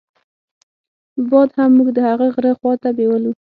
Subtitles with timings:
[1.29, 3.29] باد هم موږ د هغه غره خواته بېولو.